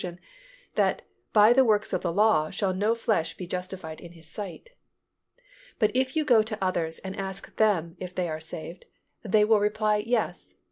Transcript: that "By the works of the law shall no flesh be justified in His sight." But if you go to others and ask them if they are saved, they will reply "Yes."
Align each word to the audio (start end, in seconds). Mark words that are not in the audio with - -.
that 0.73 1.03
"By 1.31 1.53
the 1.53 1.63
works 1.63 1.93
of 1.93 2.01
the 2.01 2.11
law 2.11 2.49
shall 2.49 2.73
no 2.73 2.95
flesh 2.95 3.37
be 3.37 3.45
justified 3.45 4.01
in 4.01 4.13
His 4.13 4.25
sight." 4.27 4.71
But 5.77 5.91
if 5.93 6.15
you 6.15 6.25
go 6.25 6.41
to 6.41 6.57
others 6.59 6.97
and 6.97 7.15
ask 7.15 7.55
them 7.57 7.97
if 7.99 8.15
they 8.15 8.27
are 8.27 8.39
saved, 8.39 8.85
they 9.21 9.45
will 9.45 9.59
reply 9.59 9.97
"Yes." 9.97 10.55